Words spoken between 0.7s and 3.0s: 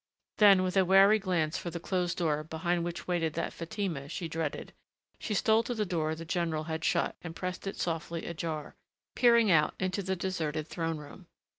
a wary glance for the closed door behind